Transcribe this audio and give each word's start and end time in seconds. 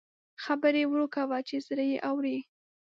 خبرې 0.43 0.83
ورو 0.87 1.05
کوه 1.15 1.37
چې 1.47 1.55
زړه 1.67 1.83
یې 1.91 1.97
اوري 2.09 2.37